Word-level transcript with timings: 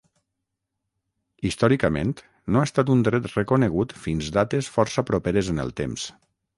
Històricament, 1.49 2.15
no 2.55 2.63
ha 2.63 2.71
estat 2.71 2.91
un 2.97 3.05
dret 3.11 3.31
reconegut 3.37 3.97
fins 4.09 4.35
dates 4.43 4.75
força 4.79 5.09
properes 5.15 5.57
en 5.57 5.67
el 5.69 5.81
temps. 5.85 6.13